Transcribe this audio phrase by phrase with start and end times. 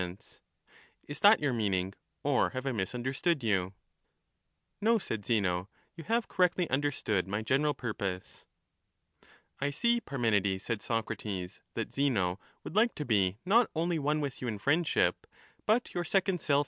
[0.01, 0.41] the same
[1.07, 1.93] Is that your meaning,
[2.23, 3.57] or have I misunderstood you?
[3.57, 3.63] *^™«'^^*^^
[4.79, 7.77] 128 No, said Zeno; you have correctly understood my general ^ibie.
[7.77, 8.47] purpose.
[9.59, 13.99] I see, Parmenides, said Socrates, that Zeno would like to 'The many be not only
[13.99, 15.27] one with you in friendship
[15.67, 16.59] but your second self ^y"^.